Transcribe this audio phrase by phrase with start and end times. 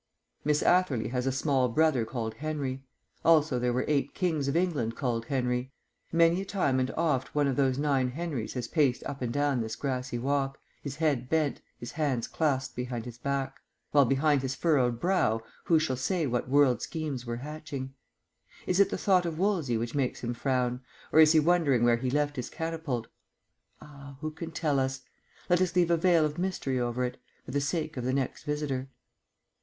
[0.43, 2.81] Miss Atherley has a small brother called Henry.
[3.23, 5.71] Also there were eight Kings of England called Henry.
[6.11, 9.61] Many a time and oft one of those nine Henrys has paced up and down
[9.61, 13.59] this grassy walk, his head bent, his hands clasped behind his back;
[13.91, 17.93] while behind his furrowed brow, who shall say what world schemes were hatching?
[18.65, 20.81] Is it the thought of Wolsey which makes him frown
[21.11, 23.05] or is he wondering where he left his catapult?
[23.79, 24.17] Ah!
[24.21, 25.01] who can tell us?
[25.47, 27.17] Let us leave a veil of mystery over it...
[27.45, 28.89] for the sake of the next visitor.